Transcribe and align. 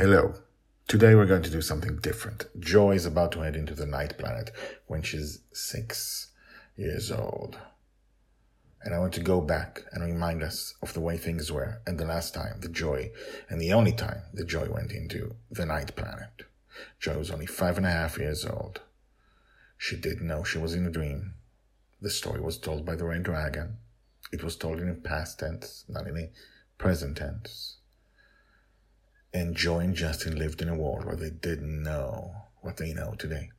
Hello. 0.00 0.34
Today 0.86 1.16
we're 1.16 1.26
going 1.26 1.42
to 1.42 1.50
do 1.50 1.60
something 1.60 1.96
different. 1.96 2.46
Joy 2.60 2.92
is 2.92 3.04
about 3.04 3.32
to 3.32 3.40
head 3.40 3.56
into 3.56 3.74
the 3.74 3.84
night 3.84 4.16
planet 4.16 4.52
when 4.86 5.02
she's 5.02 5.40
six 5.52 6.28
years 6.76 7.10
old. 7.10 7.58
And 8.84 8.94
I 8.94 9.00
want 9.00 9.12
to 9.14 9.20
go 9.20 9.40
back 9.40 9.82
and 9.90 10.04
remind 10.04 10.44
us 10.44 10.74
of 10.82 10.92
the 10.92 11.00
way 11.00 11.16
things 11.16 11.50
were 11.50 11.82
and 11.84 11.98
the 11.98 12.04
last 12.04 12.32
time 12.32 12.60
the 12.60 12.68
joy 12.68 13.10
and 13.48 13.60
the 13.60 13.72
only 13.72 13.90
time 13.90 14.22
the 14.32 14.44
joy 14.44 14.68
went 14.70 14.92
into 14.92 15.34
the 15.50 15.66
night 15.66 15.96
planet. 15.96 16.44
Joy 17.00 17.18
was 17.18 17.32
only 17.32 17.46
five 17.46 17.76
and 17.76 17.84
a 17.84 17.90
half 17.90 18.18
years 18.18 18.46
old. 18.46 18.82
She 19.76 19.96
didn't 19.96 20.28
know 20.28 20.44
she 20.44 20.58
was 20.58 20.74
in 20.74 20.86
a 20.86 20.92
dream. 20.92 21.34
The 22.00 22.10
story 22.10 22.40
was 22.40 22.56
told 22.56 22.86
by 22.86 22.94
the 22.94 23.06
Red 23.06 23.24
Dragon. 23.24 23.78
It 24.30 24.44
was 24.44 24.54
told 24.54 24.78
in 24.78 24.88
a 24.88 24.94
past 24.94 25.40
tense, 25.40 25.84
not 25.88 26.06
in 26.06 26.16
a 26.16 26.30
present 26.78 27.16
tense. 27.16 27.77
And 29.32 29.54
Joy 29.54 29.80
and 29.80 29.94
Justin 29.94 30.38
lived 30.38 30.62
in 30.62 30.68
a 30.68 30.74
world 30.74 31.04
where 31.04 31.16
they 31.16 31.30
didn't 31.30 31.82
know 31.82 32.34
what 32.60 32.78
they 32.78 32.92
know 32.92 33.14
today. 33.18 33.50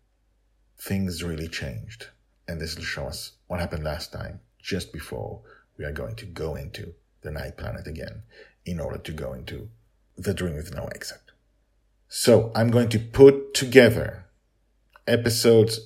Things 0.79 1.23
really 1.23 1.47
changed, 1.47 2.07
and 2.47 2.59
this 2.59 2.75
will 2.75 2.83
show 2.83 3.05
us 3.05 3.33
what 3.47 3.59
happened 3.59 3.83
last 3.83 4.11
time, 4.11 4.39
just 4.61 4.91
before 4.91 5.41
we 5.77 5.85
are 5.85 5.91
going 5.91 6.15
to 6.15 6.25
go 6.25 6.55
into 6.55 6.93
the 7.21 7.31
night 7.31 7.57
planet 7.57 7.85
again, 7.85 8.23
in 8.65 8.79
order 8.79 8.97
to 8.97 9.11
go 9.11 9.33
into 9.33 9.69
the 10.17 10.33
dream 10.33 10.55
with 10.55 10.73
no 10.73 10.85
exit. 10.95 11.21
So 12.07 12.51
I'm 12.55 12.71
going 12.71 12.89
to 12.89 12.99
put 12.99 13.53
together 13.53 14.25
episodes 15.07 15.79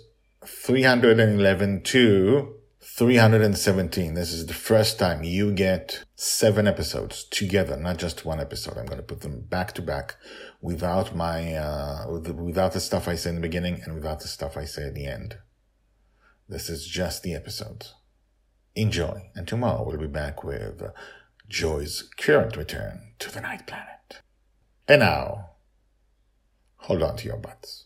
311 0.46 1.82
to 1.84 2.56
317. 2.96 4.14
This 4.14 4.32
is 4.32 4.46
the 4.46 4.54
first 4.54 5.00
time 5.00 5.24
you 5.24 5.52
get 5.52 6.04
seven 6.16 6.68
episodes 6.68 7.24
together, 7.24 7.76
not 7.76 7.98
just 7.98 8.24
one 8.24 8.40
episode. 8.40 8.78
I'm 8.78 8.86
going 8.86 9.00
to 9.00 9.04
put 9.04 9.22
them 9.22 9.42
back 9.42 9.74
to 9.74 9.82
back 9.82 10.16
without 10.62 11.16
my, 11.16 11.56
uh, 11.56 12.06
without 12.08 12.74
the 12.74 12.80
stuff 12.80 13.08
I 13.08 13.16
say 13.16 13.32
in 13.32 13.38
the 13.38 13.42
beginning 13.42 13.82
and 13.84 13.96
without 13.96 14.20
the 14.20 14.28
stuff 14.28 14.56
I 14.56 14.66
say 14.66 14.84
at 14.84 14.94
the 14.94 15.08
end. 15.08 15.40
This 16.48 16.70
is 16.70 16.86
just 16.86 17.24
the 17.24 17.34
episodes. 17.34 17.96
Enjoy. 18.76 19.32
And 19.34 19.48
tomorrow 19.48 19.84
we'll 19.84 19.98
be 19.98 20.06
back 20.06 20.44
with 20.44 20.84
Joy's 21.50 22.08
current 22.20 22.56
return 22.56 23.14
to 23.18 23.32
the 23.34 23.42
night 23.42 23.66
planet. 23.66 24.22
And 24.88 25.00
now, 25.00 25.50
hold 26.76 27.02
on 27.02 27.18
to 27.18 27.26
your 27.26 27.38
butts. 27.38 27.86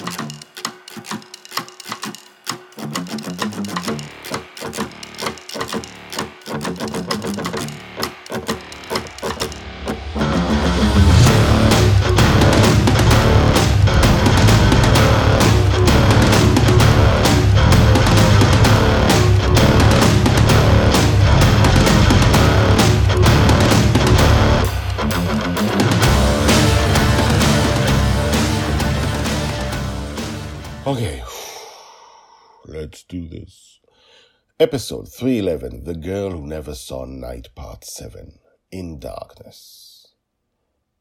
Episode 34.61 35.11
311 35.11 35.85
The 35.85 35.95
Girl 35.95 36.29
Who 36.29 36.45
Never 36.45 36.75
Saw 36.75 37.05
Night, 37.05 37.47
Part 37.55 37.83
7 37.83 38.37
In 38.71 38.99
Darkness. 38.99 40.13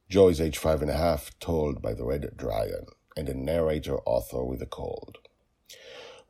Joy's 0.09 0.41
age 0.41 0.57
five 0.57 0.81
and 0.81 0.91
a 0.91 0.97
half, 0.97 1.39
told 1.41 1.83
by 1.83 1.93
the 1.93 2.07
Red 2.07 2.27
Dragon, 2.39 2.87
and 3.19 3.29
a 3.29 3.35
narrator 3.35 3.99
author 4.07 4.43
with 4.43 4.63
a 4.63 4.67
cold. 4.67 5.19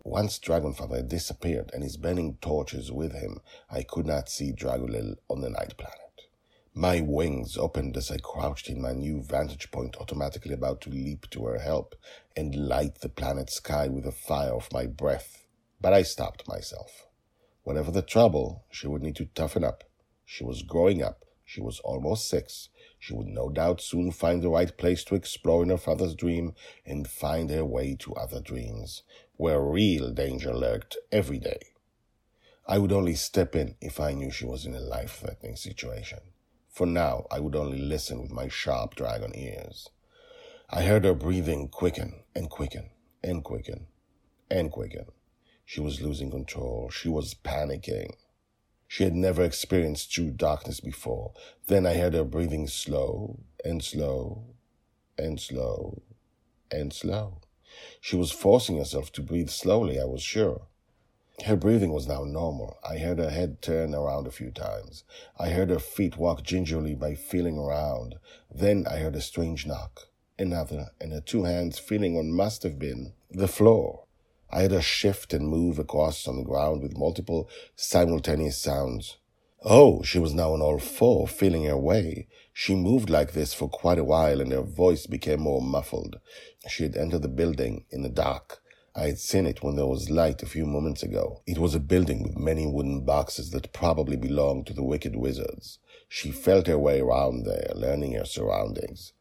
Once 0.03 0.41
Dragonfather 0.41 0.97
had 0.97 1.09
disappeared 1.09 1.71
and 1.73 1.85
his 1.85 1.97
burning 1.97 2.37
torches 2.43 2.91
with 2.91 3.13
him, 3.13 3.39
I 3.71 3.85
could 3.85 4.07
not 4.07 4.29
see 4.29 4.53
Dragonlil 4.53 5.15
on 5.29 5.41
the 5.41 5.51
night 5.51 5.77
planet. 5.77 6.23
My 6.75 7.01
wings 7.01 7.57
opened 7.57 7.97
as 7.97 8.11
I 8.11 8.17
crouched 8.17 8.69
in 8.69 8.83
my 8.83 8.93
new 8.93 9.23
vantage 9.23 9.71
point, 9.71 9.97
automatically 10.01 10.53
about 10.53 10.81
to 10.81 10.91
leap 10.91 11.31
to 11.31 11.45
her 11.45 11.61
help 11.61 11.95
and 12.37 12.57
light 12.57 13.03
the 13.03 13.09
planet 13.09 13.51
sky 13.51 13.87
with 13.87 14.03
the 14.03 14.11
fire 14.11 14.55
of 14.55 14.73
my 14.73 14.87
breath. 14.87 15.47
But 15.81 15.93
I 15.93 16.03
stopped 16.03 16.49
myself. 16.49 17.07
Whatever 17.63 17.91
the 17.91 18.03
trouble, 18.03 18.65
she 18.71 18.87
would 18.87 19.03
need 19.03 19.17
to 19.17 19.27
toughen 19.27 19.65
up. 19.65 19.85
She 20.25 20.45
was 20.45 20.63
growing 20.63 21.03
up. 21.03 21.25
She 21.45 21.61
was 21.61 21.81
almost 21.81 22.29
six. 22.29 22.69
She 22.99 23.13
would 23.13 23.27
no 23.27 23.49
doubt 23.49 23.81
soon 23.81 24.13
find 24.13 24.43
the 24.43 24.49
right 24.51 24.77
place 24.77 25.03
to 25.05 25.15
explore 25.15 25.63
in 25.63 25.71
her 25.71 25.77
father's 25.77 26.15
dream 26.15 26.55
and 26.87 27.09
find 27.09 27.51
her 27.51 27.65
way 27.65 27.97
to 28.01 28.15
other 28.15 28.41
dreams, 28.41 29.03
where 29.37 29.61
real 29.61 30.13
danger 30.13 30.55
lurked 30.55 30.97
every 31.11 31.39
day. 31.39 31.61
I 32.67 32.79
would 32.79 32.93
only 32.93 33.15
step 33.15 33.57
in 33.57 33.75
if 33.81 33.99
I 33.99 34.13
knew 34.13 34.31
she 34.31 34.47
was 34.47 34.65
in 34.65 34.75
a 34.75 34.81
life 34.81 35.19
threatening 35.21 35.57
situation. 35.57 36.21
For 36.69 36.87
now, 36.87 37.27
I 37.31 37.41
would 37.41 37.57
only 37.57 37.79
listen 37.81 38.23
with 38.23 38.31
my 38.31 38.47
sharp 38.47 38.95
dragon 38.95 39.33
ears. 39.35 39.89
I 40.71 40.83
heard 40.83 41.05
her 41.05 41.15
breathing 41.15 41.69
quicken 41.69 42.23
and 42.33 42.49
quicken 42.49 42.91
and 43.25 43.43
quicken 43.43 43.89
and 44.49 44.71
quicken. 44.71 45.07
She 45.71 45.81
was 45.81 46.01
losing 46.01 46.33
control. 46.33 46.91
She 46.91 47.09
was 47.09 47.33
panicking. 47.33 48.17
She 48.89 49.05
had 49.05 49.15
never 49.15 49.45
experienced 49.45 50.11
true 50.11 50.33
darkness 50.33 50.81
before. 50.81 51.33
Then 51.69 51.87
I 51.87 51.95
heard 51.95 52.15
her 52.15 52.25
breathing 52.25 52.67
slow 52.67 53.39
and 53.65 53.81
slow 53.81 54.47
and 55.17 55.39
slow 55.39 56.03
and 56.73 56.93
slow. 56.93 57.43
She 58.01 58.17
was 58.17 58.33
forcing 58.33 58.79
herself 58.79 59.13
to 59.13 59.23
breathe 59.23 59.49
slowly, 59.49 60.01
I 60.01 60.07
was 60.07 60.23
sure. 60.23 60.63
Her 61.45 61.55
breathing 61.55 61.93
was 61.93 62.09
now 62.09 62.25
normal. 62.25 62.77
I 62.83 62.99
heard 62.99 63.19
her 63.19 63.31
head 63.31 63.63
turn 63.63 63.95
around 63.95 64.27
a 64.27 64.33
few 64.33 64.51
times. 64.51 65.05
I 65.39 65.51
heard 65.51 65.71
her 65.71 65.79
feet 65.79 66.17
walk 66.17 66.43
gingerly 66.43 66.97
by 66.97 67.15
feeling 67.15 67.57
around. 67.57 68.17
Then 68.53 68.89
I 68.91 68.97
heard 68.97 69.15
a 69.15 69.21
strange 69.21 69.67
knock. 69.69 70.09
Another, 70.37 70.91
and 71.01 71.13
her 71.13 71.21
two 71.21 71.45
hands 71.45 71.79
feeling 71.79 72.17
what 72.17 72.25
must 72.25 72.65
have 72.65 72.77
been 72.77 73.13
the 73.31 73.47
floor. 73.47 74.07
I 74.53 74.63
heard 74.63 74.73
her 74.73 74.83
shift 74.83 75.33
and 75.33 75.49
move 75.49 75.79
across 75.79 76.25
the 76.25 76.43
ground 76.43 76.83
with 76.83 76.99
multiple 76.99 77.49
simultaneous 77.77 78.59
sounds. 78.59 79.19
Oh, 79.63 80.03
she 80.03 80.19
was 80.19 80.33
now 80.33 80.55
on 80.55 80.63
all 80.63 80.79
four, 80.79 81.29
feeling 81.29 81.65
her 81.65 81.77
way. 81.77 82.27
She 82.53 82.75
moved 82.75 83.11
like 83.11 83.33
this 83.33 83.53
for 83.53 83.69
quite 83.69 83.99
a 83.99 84.05
while, 84.05 84.41
and 84.41 84.53
her 84.53 84.63
voice 84.63 85.07
became 85.07 85.41
more 85.41 85.61
muffled. 85.61 86.19
She 86.69 86.83
had 86.83 86.97
entered 86.97 87.23
the 87.23 87.29
building 87.29 87.85
in 87.91 88.03
the 88.03 88.09
dark. 88.09 88.63
I 88.95 89.07
had 89.07 89.19
seen 89.19 89.47
it 89.47 89.63
when 89.63 89.77
there 89.77 89.87
was 89.87 90.11
light 90.11 90.43
a 90.43 90.47
few 90.47 90.67
moments 90.67 91.03
ago. 91.03 91.43
It 91.47 91.59
was 91.59 91.75
a 91.75 91.81
building 91.81 92.23
with 92.23 92.37
many 92.37 92.67
wooden 92.67 93.05
boxes 93.05 93.51
that 93.51 93.73
probably 93.73 94.17
belonged 94.17 94.67
to 94.67 94.73
the 94.73 94.83
wicked 94.83 95.15
wizards. 95.15 95.79
She 96.09 96.33
felt 96.33 96.67
her 96.67 96.79
way 96.79 97.01
around 97.01 97.45
there, 97.45 97.71
learning 97.75 98.15
her 98.15 98.25
surroundings. 98.25 99.13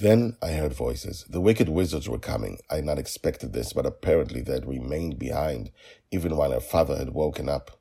Then 0.00 0.36
I 0.40 0.52
heard 0.52 0.74
voices. 0.74 1.24
The 1.28 1.40
wicked 1.40 1.68
wizards 1.68 2.08
were 2.08 2.18
coming. 2.20 2.58
I 2.70 2.76
had 2.76 2.84
not 2.84 2.98
expected 2.98 3.52
this, 3.52 3.72
but 3.72 3.86
apparently 3.86 4.40
they 4.42 4.52
had 4.52 4.68
remained 4.68 5.18
behind, 5.18 5.72
even 6.12 6.36
while 6.36 6.52
her 6.52 6.60
father 6.60 6.96
had 6.96 7.14
woken 7.14 7.48
up. 7.48 7.80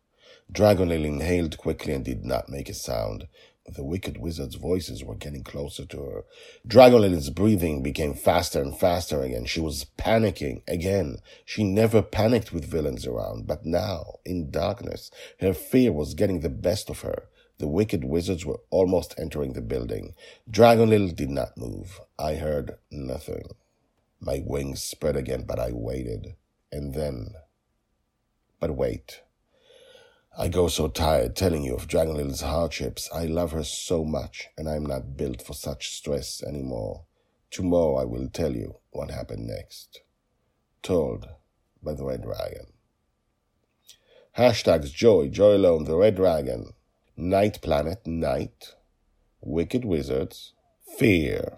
Dragonlil 0.51 1.05
inhaled 1.05 1.57
quickly 1.57 1.93
and 1.93 2.03
did 2.03 2.25
not 2.25 2.49
make 2.49 2.69
a 2.69 2.73
sound. 2.73 3.27
The 3.67 3.83
wicked 3.83 4.17
wizard's 4.17 4.55
voices 4.55 5.03
were 5.03 5.15
getting 5.15 5.43
closer 5.43 5.85
to 5.85 6.01
her. 6.05 6.23
Dragonlil's 6.67 7.29
breathing 7.29 7.83
became 7.83 8.15
faster 8.15 8.61
and 8.61 8.75
faster 8.75 9.21
again. 9.21 9.45
She 9.45 9.59
was 9.59 9.85
panicking 9.97 10.63
again. 10.67 11.17
She 11.45 11.63
never 11.63 12.01
panicked 12.01 12.51
with 12.51 12.65
villains 12.65 13.05
around, 13.05 13.45
but 13.45 13.65
now, 13.65 14.15
in 14.25 14.49
darkness, 14.49 15.11
her 15.41 15.53
fear 15.53 15.91
was 15.91 16.15
getting 16.15 16.39
the 16.39 16.49
best 16.49 16.89
of 16.89 17.01
her. 17.01 17.27
The 17.59 17.67
wicked 17.67 18.03
wizards 18.03 18.45
were 18.45 18.59
almost 18.69 19.15
entering 19.17 19.53
the 19.53 19.61
building. 19.61 20.13
Dragonlil 20.49 21.15
did 21.15 21.29
not 21.29 21.57
move. 21.57 21.99
I 22.19 22.35
heard 22.35 22.77
nothing. 22.91 23.55
My 24.19 24.43
wings 24.45 24.81
spread 24.81 25.15
again, 25.15 25.43
but 25.47 25.59
I 25.59 25.71
waited. 25.71 26.35
And 26.71 26.93
then. 26.93 27.33
But 28.59 28.75
wait. 28.75 29.21
I 30.37 30.49
go 30.49 30.67
so 30.67 30.87
tired 30.87 31.35
telling 31.35 31.63
you 31.63 31.73
of 31.73 31.87
Dragonlil's 31.87 32.41
hardships. 32.41 33.09
I 33.11 33.25
love 33.25 33.53
her 33.53 33.63
so 33.63 34.05
much, 34.05 34.49
and 34.55 34.69
I'm 34.69 34.85
not 34.85 35.17
built 35.17 35.41
for 35.41 35.53
such 35.53 35.95
stress 35.95 36.43
anymore. 36.43 37.05
Tomorrow 37.49 37.95
I 37.95 38.05
will 38.05 38.29
tell 38.29 38.55
you 38.55 38.75
what 38.91 39.09
happened 39.09 39.47
next. 39.47 40.01
Told 40.83 41.27
by 41.81 41.93
the 41.93 42.05
Red 42.05 42.21
Dragon. 42.21 42.67
Hashtags 44.37 44.93
Joy, 44.93 45.29
Joy 45.29 45.55
Alone, 45.55 45.85
the 45.85 45.95
Red 45.95 46.15
Dragon, 46.15 46.73
Night 47.19 47.63
Planet, 47.63 48.05
Night, 48.05 48.75
Wicked 49.41 49.83
Wizards, 49.83 50.53
Fear. 50.99 51.57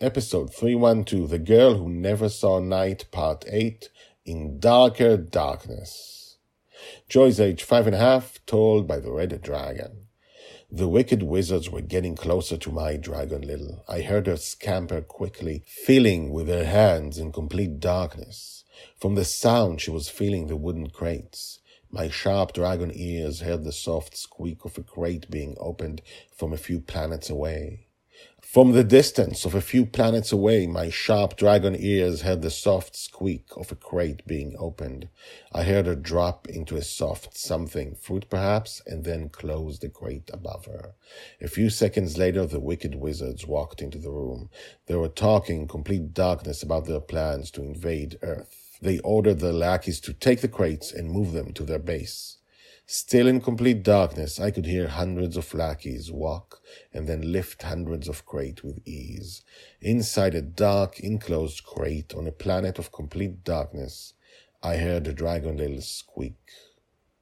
Episode 0.00 0.54
312 0.54 1.28
The 1.28 1.38
Girl 1.38 1.74
Who 1.74 1.90
Never 1.90 2.30
Saw 2.30 2.60
Night, 2.60 3.04
Part 3.10 3.44
8 3.46 3.90
in 4.24 4.58
darker 4.58 5.18
darkness. 5.18 6.38
Joy's 7.10 7.38
age 7.38 7.62
five 7.62 7.86
and 7.86 7.94
a 7.94 7.98
half, 7.98 8.38
told 8.46 8.88
by 8.88 9.00
the 9.00 9.12
red 9.12 9.38
dragon. 9.42 10.06
The 10.72 10.88
wicked 10.88 11.22
wizards 11.22 11.68
were 11.68 11.82
getting 11.82 12.14
closer 12.14 12.56
to 12.56 12.72
my 12.72 12.96
dragon 12.96 13.42
little. 13.42 13.84
I 13.86 14.00
heard 14.00 14.28
her 14.28 14.38
scamper 14.38 15.02
quickly, 15.02 15.62
feeling 15.66 16.30
with 16.30 16.48
her 16.48 16.64
hands 16.64 17.18
in 17.18 17.32
complete 17.32 17.80
darkness. 17.80 18.64
From 18.98 19.14
the 19.14 19.26
sound 19.26 19.82
she 19.82 19.90
was 19.90 20.08
feeling 20.08 20.46
the 20.46 20.56
wooden 20.56 20.88
crates. 20.88 21.60
My 21.90 22.08
sharp 22.08 22.52
dragon 22.52 22.92
ears 22.94 23.40
heard 23.40 23.64
the 23.64 23.72
soft 23.72 24.14
squeak 24.14 24.66
of 24.66 24.76
a 24.76 24.82
crate 24.82 25.30
being 25.30 25.56
opened 25.58 26.02
from 26.30 26.52
a 26.52 26.58
few 26.58 26.80
planets 26.80 27.30
away. 27.30 27.86
From 28.42 28.72
the 28.72 28.84
distance 28.84 29.46
of 29.46 29.54
a 29.54 29.62
few 29.62 29.86
planets 29.86 30.30
away, 30.30 30.66
my 30.66 30.90
sharp 30.90 31.36
dragon 31.36 31.74
ears 31.78 32.22
heard 32.22 32.42
the 32.42 32.50
soft 32.50 32.94
squeak 32.94 33.46
of 33.56 33.72
a 33.72 33.74
crate 33.74 34.26
being 34.26 34.54
opened. 34.58 35.08
I 35.50 35.62
heard 35.62 35.86
her 35.86 35.94
drop 35.94 36.46
into 36.46 36.76
a 36.76 36.82
soft 36.82 37.38
something, 37.38 37.94
fruit 37.94 38.26
perhaps, 38.28 38.82
and 38.86 39.04
then 39.04 39.30
close 39.30 39.78
the 39.78 39.88
crate 39.88 40.28
above 40.32 40.66
her. 40.66 40.94
A 41.40 41.48
few 41.48 41.70
seconds 41.70 42.18
later, 42.18 42.44
the 42.44 42.60
wicked 42.60 42.96
wizards 42.96 43.46
walked 43.46 43.80
into 43.80 43.98
the 43.98 44.10
room. 44.10 44.50
They 44.86 44.96
were 44.96 45.08
talking 45.08 45.62
in 45.62 45.68
complete 45.68 46.12
darkness 46.12 46.62
about 46.62 46.84
their 46.84 47.00
plans 47.00 47.50
to 47.52 47.62
invade 47.62 48.18
Earth. 48.20 48.67
They 48.80 48.98
ordered 49.00 49.40
their 49.40 49.52
lackeys 49.52 50.00
to 50.00 50.12
take 50.12 50.40
the 50.40 50.48
crates 50.48 50.92
and 50.92 51.10
move 51.10 51.32
them 51.32 51.52
to 51.54 51.64
their 51.64 51.78
base. 51.78 52.38
Still 52.86 53.26
in 53.28 53.42
complete 53.42 53.82
darkness, 53.82 54.40
I 54.40 54.50
could 54.50 54.64
hear 54.64 54.88
hundreds 54.88 55.36
of 55.36 55.52
lackeys 55.52 56.10
walk 56.10 56.62
and 56.92 57.06
then 57.06 57.32
lift 57.32 57.62
hundreds 57.62 58.08
of 58.08 58.24
crate 58.24 58.64
with 58.64 58.80
ease. 58.86 59.42
Inside 59.82 60.34
a 60.34 60.40
dark, 60.40 60.98
enclosed 61.00 61.64
crate 61.64 62.14
on 62.14 62.26
a 62.26 62.32
planet 62.32 62.78
of 62.78 62.90
complete 62.90 63.44
darkness, 63.44 64.14
I 64.62 64.76
heard 64.76 65.04
the 65.04 65.12
dragon 65.12 65.58
little 65.58 65.82
squeak. 65.82 66.50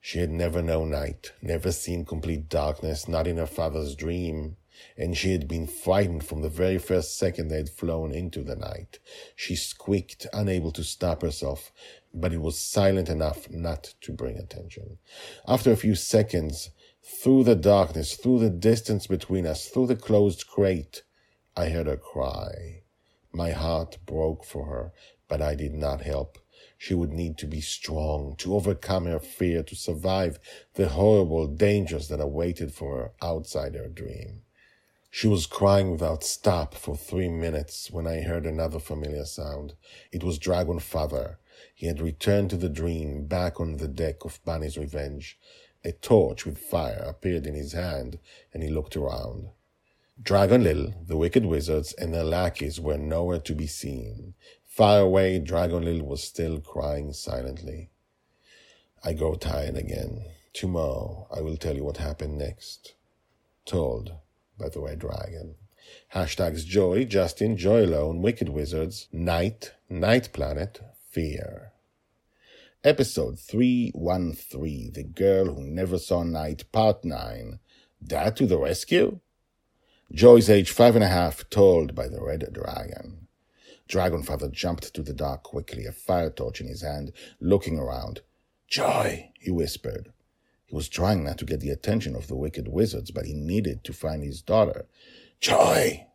She 0.00 0.20
had 0.20 0.30
never 0.30 0.62
known 0.62 0.90
night, 0.90 1.32
never 1.42 1.72
seen 1.72 2.04
complete 2.04 2.48
darkness, 2.48 3.08
not 3.08 3.26
in 3.26 3.38
her 3.38 3.46
father's 3.46 3.96
dream 3.96 4.56
and 4.96 5.16
she 5.16 5.32
had 5.32 5.48
been 5.48 5.66
frightened 5.66 6.24
from 6.24 6.42
the 6.42 6.48
very 6.48 6.78
first 6.78 7.18
second 7.18 7.48
they 7.48 7.56
had 7.56 7.68
flown 7.68 8.12
into 8.12 8.42
the 8.42 8.56
night. 8.56 8.98
She 9.34 9.56
squeaked, 9.56 10.26
unable 10.32 10.72
to 10.72 10.84
stop 10.84 11.22
herself, 11.22 11.72
but 12.12 12.32
it 12.32 12.40
was 12.40 12.58
silent 12.58 13.08
enough 13.08 13.50
not 13.50 13.94
to 14.02 14.12
bring 14.12 14.38
attention. 14.38 14.98
After 15.46 15.70
a 15.72 15.76
few 15.76 15.94
seconds, 15.94 16.70
through 17.02 17.44
the 17.44 17.54
darkness, 17.54 18.16
through 18.16 18.40
the 18.40 18.50
distance 18.50 19.06
between 19.06 19.46
us, 19.46 19.68
through 19.68 19.86
the 19.86 19.96
closed 19.96 20.46
crate, 20.46 21.02
I 21.56 21.68
heard 21.68 21.86
her 21.86 21.96
cry. 21.96 22.82
My 23.32 23.52
heart 23.52 23.98
broke 24.06 24.44
for 24.44 24.66
her, 24.66 24.92
but 25.28 25.42
I 25.42 25.54
did 25.54 25.74
not 25.74 26.00
help. 26.00 26.38
She 26.78 26.94
would 26.94 27.12
need 27.12 27.38
to 27.38 27.46
be 27.46 27.60
strong, 27.60 28.34
to 28.38 28.54
overcome 28.54 29.06
her 29.06 29.20
fear, 29.20 29.62
to 29.62 29.76
survive 29.76 30.38
the 30.74 30.88
horrible 30.88 31.46
dangers 31.46 32.08
that 32.08 32.20
awaited 32.20 32.72
for 32.74 32.96
her 32.96 33.12
outside 33.22 33.74
her 33.74 33.88
dream. 33.88 34.42
She 35.16 35.28
was 35.28 35.46
crying 35.46 35.92
without 35.92 36.22
stop 36.22 36.74
for 36.74 36.94
three 36.94 37.30
minutes 37.30 37.90
when 37.90 38.06
I 38.06 38.20
heard 38.20 38.44
another 38.44 38.78
familiar 38.78 39.24
sound. 39.24 39.72
It 40.12 40.22
was 40.22 40.38
Dragon 40.38 40.78
Father. 40.78 41.38
He 41.74 41.86
had 41.86 42.02
returned 42.02 42.50
to 42.50 42.58
the 42.58 42.68
dream, 42.68 43.24
back 43.24 43.58
on 43.58 43.78
the 43.78 43.88
deck 43.88 44.26
of 44.26 44.44
Bonny's 44.44 44.76
Revenge. 44.76 45.38
A 45.82 45.92
torch 45.92 46.44
with 46.44 46.58
fire 46.58 47.02
appeared 47.08 47.46
in 47.46 47.54
his 47.54 47.72
hand, 47.72 48.18
and 48.52 48.62
he 48.62 48.68
looked 48.68 48.94
around. 48.94 49.48
Dragon 50.22 50.62
Lil, 50.62 50.92
the 51.06 51.16
wicked 51.16 51.46
wizards, 51.46 51.94
and 51.94 52.12
their 52.12 52.22
lackeys 52.22 52.78
were 52.78 52.98
nowhere 52.98 53.40
to 53.40 53.54
be 53.54 53.66
seen. 53.66 54.34
Far 54.66 55.00
away, 55.00 55.38
Dragon 55.38 55.82
Lil 55.82 56.04
was 56.04 56.22
still 56.22 56.60
crying 56.60 57.14
silently. 57.14 57.88
I 59.02 59.14
grow 59.14 59.36
tired 59.36 59.78
again. 59.78 60.26
Tomorrow 60.52 61.26
I 61.34 61.40
will 61.40 61.56
tell 61.56 61.74
you 61.74 61.84
what 61.84 61.96
happened 61.96 62.36
next. 62.36 62.92
Told 63.64 64.12
by 64.58 64.68
the 64.68 64.80
Red 64.80 64.98
Dragon. 64.98 65.54
Hashtags 66.14 66.64
Joy, 66.64 67.04
Justin, 67.04 67.56
Joy 67.56 67.84
Alone, 67.84 68.22
Wicked 68.22 68.48
Wizards, 68.48 69.08
Night, 69.12 69.72
Night 69.88 70.32
Planet, 70.32 70.80
Fear. 71.10 71.72
Episode 72.82 73.38
313 73.38 74.92
The 74.92 75.02
Girl 75.02 75.54
Who 75.54 75.62
Never 75.62 75.98
Saw 75.98 76.22
Night, 76.22 76.70
Part 76.72 77.04
9 77.04 77.58
Dad 78.04 78.36
to 78.36 78.46
the 78.46 78.58
Rescue? 78.58 79.20
Joy's 80.12 80.48
age 80.48 80.70
five 80.70 80.94
and 80.94 81.04
a 81.04 81.08
half, 81.08 81.48
told 81.50 81.94
by 81.94 82.08
the 82.08 82.22
Red 82.22 82.52
Dragon. 82.52 83.26
Dragonfather 83.88 84.50
jumped 84.50 84.94
to 84.94 85.02
the 85.02 85.12
dark 85.12 85.42
quickly, 85.42 85.84
a 85.84 85.92
fire 85.92 86.30
torch 86.30 86.60
in 86.60 86.68
his 86.68 86.82
hand, 86.82 87.12
looking 87.40 87.78
around. 87.78 88.20
Joy, 88.68 89.30
he 89.40 89.50
whispered. 89.50 90.12
He 90.66 90.74
was 90.74 90.88
trying 90.88 91.22
not 91.22 91.38
to 91.38 91.44
get 91.44 91.60
the 91.60 91.70
attention 91.70 92.16
of 92.16 92.26
the 92.26 92.34
wicked 92.34 92.66
wizards, 92.66 93.12
but 93.12 93.24
he 93.24 93.34
needed 93.34 93.84
to 93.84 93.92
find 93.92 94.22
his 94.22 94.42
daughter. 94.42 94.86
Joy! 95.40 96.08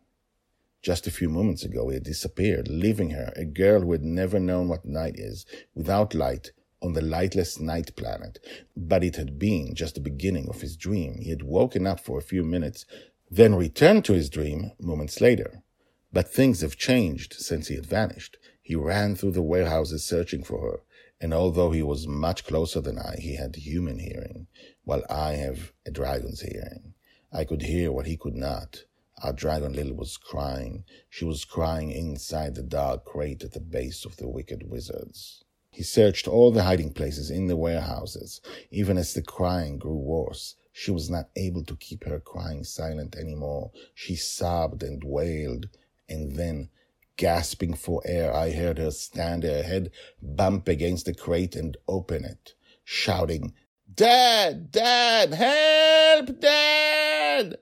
Just 0.81 1.07
a 1.07 1.12
few 1.12 1.30
moments 1.30 1.63
ago, 1.63 1.88
he 1.88 1.94
had 1.94 2.03
disappeared, 2.03 2.68
leaving 2.68 3.12
her, 3.12 3.31
a 3.38 3.45
girl 3.45 3.81
who 3.81 3.94
had 3.94 4.03
never 4.03 4.39
known 4.39 4.68
what 4.68 4.83
night 4.83 5.18
is, 5.18 5.45
without 5.74 6.13
light, 6.13 6.51
on 6.81 6.94
the 6.94 7.01
lightless 7.01 7.59
night 7.59 7.95
planet. 7.95 8.39
But 8.75 9.03
it 9.06 9.15
had 9.15 9.39
been 9.39 9.74
just 9.74 9.95
the 9.95 10.01
beginning 10.01 10.50
of 10.50 10.59
his 10.59 10.75
dream. 10.75 11.19
He 11.19 11.30
had 11.30 11.44
woken 11.44 11.88
up 11.88 12.01
for 12.01 12.18
a 12.18 12.24
few 12.24 12.44
minutes, 12.44 12.86
then 13.30 13.56
returned 13.56 14.03
to 14.06 14.13
his 14.13 14.30
dream 14.30 14.71
moments 14.80 15.21
later. 15.21 15.63
But 16.12 16.27
things 16.27 16.59
have 16.59 16.75
changed 16.75 17.36
since 17.36 17.68
he 17.68 17.75
had 17.75 17.86
vanished. 17.86 18.38
He 18.62 18.75
ran 18.75 19.15
through 19.15 19.31
the 19.31 19.42
warehouses 19.42 20.03
searching 20.03 20.44
for 20.44 20.59
her 20.62 20.81
and 21.21 21.35
although 21.35 21.69
he 21.69 21.83
was 21.83 22.07
much 22.07 22.45
closer 22.45 22.81
than 22.81 22.97
I, 22.97 23.15
he 23.19 23.35
had 23.35 23.56
human 23.56 24.00
hearing, 24.00 24.47
while 24.83 25.03
I 25.07 25.33
have 25.33 25.71
a 25.85 25.91
dragon's 25.91 26.41
hearing. 26.41 26.95
I 27.31 27.45
could 27.45 27.62
hear 27.62 27.91
what 27.91 28.07
he 28.07 28.18
could 28.18 28.35
not. 28.35 28.85
Our 29.21 29.31
dragon 29.31 29.73
Little 29.73 29.95
was 29.95 30.18
crying. 30.18 30.83
She 31.07 31.23
was 31.23 31.45
crying 31.45 31.91
inside 31.91 32.56
the 32.56 32.63
dark 32.63 33.06
crate 33.06 33.44
at 33.44 33.51
the 33.51 33.59
base 33.59 34.03
of 34.03 34.18
the 34.18 34.27
wicked 34.27 34.68
wizards. 34.68 35.44
He 35.69 35.83
searched 35.83 36.27
all 36.27 36.51
the 36.51 36.63
hiding 36.63 36.91
places 36.91 37.29
in 37.29 37.45
the 37.45 37.56
warehouses. 37.56 38.41
Even 38.71 38.97
as 38.97 39.13
the 39.13 39.21
crying 39.21 39.77
grew 39.77 39.95
worse, 39.95 40.56
she 40.74 40.89
was 40.89 41.09
not 41.09 41.29
able 41.35 41.63
to 41.65 41.75
keep 41.75 42.03
her 42.06 42.19
crying 42.19 42.63
silent 42.63 43.15
anymore. 43.15 43.71
She 43.94 44.15
sobbed 44.15 44.81
and 44.81 45.03
wailed, 45.03 45.69
and 46.09 46.35
then 46.35 46.69
Gasping 47.17 47.75
for 47.75 48.01
air, 48.05 48.33
I 48.33 48.51
heard 48.51 48.77
her 48.77 48.91
stand 48.91 49.43
her 49.43 49.63
head 49.63 49.91
bump 50.21 50.67
against 50.67 51.05
the 51.05 51.13
crate 51.13 51.55
and 51.55 51.77
open 51.87 52.25
it, 52.25 52.55
shouting, 52.83 53.53
Dad! 53.93 54.71
Dad! 54.71 55.33
Help! 55.33 56.39
Dad! 56.39 57.57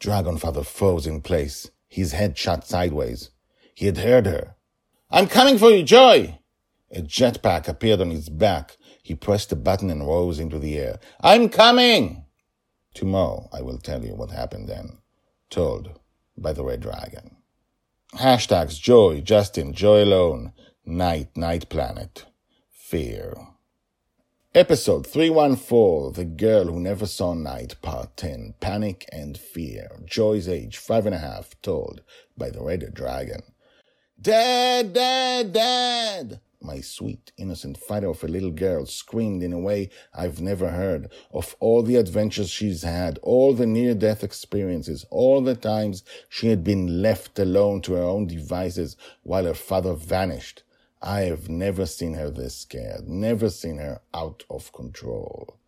Dragonfather 0.00 0.64
froze 0.64 1.06
in 1.06 1.20
place, 1.20 1.70
his 1.88 2.12
head 2.12 2.36
shot 2.38 2.66
sideways. 2.66 3.30
He 3.74 3.86
had 3.86 3.98
heard 3.98 4.26
her. 4.26 4.56
I'm 5.10 5.26
coming 5.26 5.58
for 5.58 5.70
you, 5.70 5.82
Joy! 5.82 6.38
A 6.90 7.02
jetpack 7.02 7.68
appeared 7.68 8.00
on 8.00 8.10
his 8.10 8.28
back. 8.28 8.76
He 9.02 9.14
pressed 9.14 9.52
a 9.52 9.56
button 9.56 9.90
and 9.90 10.06
rose 10.06 10.38
into 10.38 10.58
the 10.58 10.78
air. 10.78 10.98
I'm 11.20 11.48
coming! 11.48 12.24
Tomorrow 12.94 13.48
I 13.52 13.60
will 13.60 13.78
tell 13.78 14.04
you 14.04 14.14
what 14.14 14.30
happened 14.30 14.68
then. 14.68 14.98
Told 15.50 16.00
by 16.38 16.52
the 16.52 16.64
Red 16.64 16.80
Dragon. 16.80 17.36
Hashtags 18.16 18.80
Joy, 18.80 19.20
Justin, 19.20 19.74
Joy 19.74 20.02
Alone, 20.02 20.52
Night, 20.86 21.36
Night 21.36 21.68
Planet, 21.68 22.24
Fear. 22.70 23.34
Episode 24.54 25.06
314 25.06 26.14
The 26.14 26.24
Girl 26.24 26.64
Who 26.64 26.80
Never 26.80 27.04
Saw 27.04 27.34
Night, 27.34 27.76
Part 27.82 28.16
10 28.16 28.54
Panic 28.58 29.06
and 29.12 29.36
Fear. 29.36 30.00
Joy's 30.06 30.48
age, 30.48 30.78
five 30.78 31.04
and 31.04 31.14
a 31.14 31.18
half, 31.18 31.60
told 31.60 32.00
by 32.38 32.48
the 32.48 32.62
Red 32.62 32.94
Dragon. 32.94 33.42
Dad, 34.18 34.94
Dad, 34.94 35.52
Dad! 35.52 36.40
My 36.66 36.80
sweet, 36.80 37.30
innocent 37.38 37.78
fighter 37.78 38.08
of 38.08 38.24
a 38.24 38.28
little 38.28 38.50
girl 38.50 38.84
screamed 38.84 39.42
in 39.42 39.52
a 39.52 39.58
way 39.58 39.88
I've 40.12 40.40
never 40.40 40.70
heard 40.70 41.10
of 41.32 41.54
all 41.60 41.82
the 41.82 41.96
adventures 41.96 42.50
she's 42.50 42.82
had, 42.82 43.18
all 43.22 43.54
the 43.54 43.66
near 43.66 43.94
death 43.94 44.24
experiences, 44.24 45.06
all 45.10 45.40
the 45.40 45.54
times 45.54 46.02
she 46.28 46.48
had 46.48 46.64
been 46.64 47.00
left 47.00 47.38
alone 47.38 47.82
to 47.82 47.94
her 47.94 48.02
own 48.02 48.26
devices 48.26 48.96
while 49.22 49.44
her 49.44 49.54
father 49.54 49.94
vanished. 49.94 50.64
I 51.00 51.20
have 51.20 51.48
never 51.48 51.86
seen 51.86 52.14
her 52.14 52.30
this 52.30 52.56
scared, 52.56 53.08
never 53.08 53.48
seen 53.48 53.78
her 53.78 54.00
out 54.12 54.44
of 54.50 54.72
control. 54.72 55.58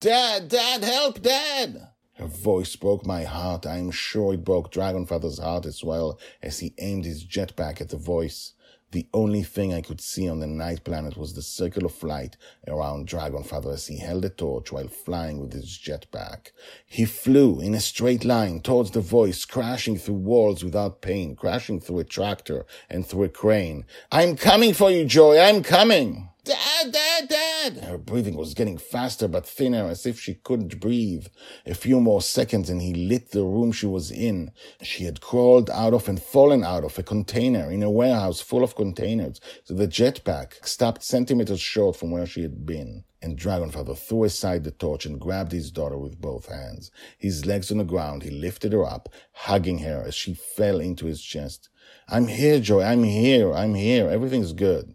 Dad, 0.00 0.48
Dad, 0.48 0.82
help, 0.82 1.20
Dad! 1.20 1.88
Her 2.14 2.26
voice 2.26 2.74
broke 2.76 3.04
my 3.04 3.24
heart. 3.24 3.66
I 3.66 3.76
am 3.76 3.90
sure 3.90 4.32
it 4.32 4.44
broke 4.44 4.72
Dragonfather's 4.72 5.38
heart 5.38 5.66
as 5.66 5.84
well 5.84 6.18
as 6.42 6.60
he 6.60 6.74
aimed 6.78 7.04
his 7.04 7.26
jetpack 7.26 7.82
at 7.82 7.90
the 7.90 7.98
voice. 7.98 8.54
The 8.92 9.08
only 9.12 9.42
thing 9.42 9.74
I 9.74 9.80
could 9.82 10.00
see 10.00 10.28
on 10.28 10.38
the 10.38 10.46
night 10.46 10.84
planet 10.84 11.16
was 11.16 11.34
the 11.34 11.42
circle 11.42 11.84
of 11.84 12.02
light 12.02 12.36
around 12.68 13.08
Dragonfather 13.08 13.72
as 13.72 13.88
he 13.88 13.98
held 13.98 14.24
a 14.24 14.28
torch 14.28 14.70
while 14.70 14.88
flying 14.88 15.40
with 15.40 15.52
his 15.52 15.66
jetpack. 15.66 16.52
He 16.86 17.04
flew 17.04 17.60
in 17.60 17.74
a 17.74 17.80
straight 17.80 18.24
line 18.24 18.60
towards 18.60 18.92
the 18.92 19.00
voice, 19.00 19.44
crashing 19.44 19.98
through 19.98 20.14
walls 20.14 20.64
without 20.64 21.02
pain, 21.02 21.34
crashing 21.34 21.80
through 21.80 21.98
a 21.98 22.04
tractor 22.04 22.64
and 22.88 23.04
through 23.04 23.24
a 23.24 23.28
crane. 23.28 23.84
I'm 24.12 24.36
coming 24.36 24.72
for 24.72 24.90
you, 24.90 25.04
Joy, 25.04 25.38
I'm 25.38 25.62
coming! 25.62 26.30
Dad, 26.44 26.92
Dad, 26.92 27.28
Dad! 27.28 27.45
Her 27.74 27.98
breathing 27.98 28.36
was 28.36 28.54
getting 28.54 28.78
faster 28.78 29.26
but 29.26 29.44
thinner 29.44 29.88
as 29.88 30.06
if 30.06 30.20
she 30.20 30.34
couldn't 30.34 30.78
breathe. 30.78 31.26
A 31.66 31.74
few 31.74 32.00
more 32.00 32.22
seconds 32.22 32.70
and 32.70 32.80
he 32.80 32.94
lit 32.94 33.32
the 33.32 33.42
room 33.42 33.72
she 33.72 33.86
was 33.86 34.12
in. 34.12 34.52
She 34.82 35.04
had 35.04 35.20
crawled 35.20 35.68
out 35.70 35.92
of 35.92 36.08
and 36.08 36.22
fallen 36.22 36.62
out 36.62 36.84
of 36.84 36.96
a 36.96 37.02
container 37.02 37.68
in 37.70 37.82
a 37.82 37.90
warehouse 37.90 38.40
full 38.40 38.62
of 38.62 38.76
containers. 38.76 39.40
So 39.64 39.74
the 39.74 39.88
jetpack 39.88 40.64
stopped 40.64 41.02
centimeters 41.02 41.60
short 41.60 41.96
from 41.96 42.12
where 42.12 42.26
she 42.26 42.42
had 42.42 42.64
been. 42.64 43.02
And 43.20 43.36
Dragonfather 43.36 43.98
threw 43.98 44.22
aside 44.22 44.62
the 44.62 44.70
torch 44.70 45.04
and 45.04 45.20
grabbed 45.20 45.50
his 45.50 45.72
daughter 45.72 45.98
with 45.98 46.20
both 46.20 46.46
hands. 46.46 46.92
His 47.18 47.46
legs 47.46 47.72
on 47.72 47.78
the 47.78 47.84
ground, 47.84 48.22
he 48.22 48.30
lifted 48.30 48.72
her 48.72 48.84
up, 48.84 49.08
hugging 49.32 49.78
her 49.78 50.04
as 50.06 50.14
she 50.14 50.34
fell 50.34 50.78
into 50.78 51.06
his 51.06 51.20
chest. 51.20 51.68
I'm 52.08 52.28
here, 52.28 52.60
Joy. 52.60 52.82
I'm 52.84 53.02
here. 53.02 53.52
I'm 53.52 53.74
here. 53.74 54.08
Everything's 54.08 54.52
good. 54.52 54.94